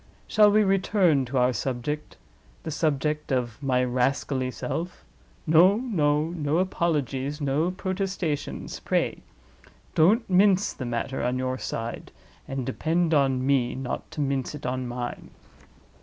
[0.27, 5.05] Shall we return to our subject—the subject of my rascally self?
[5.45, 5.75] No!
[5.77, 6.29] no!
[6.31, 9.19] No apologies, no protestations, pray.
[9.93, 14.87] Don't mince the matter on your side—and depend on me not to mince it on
[14.87, 15.29] mine.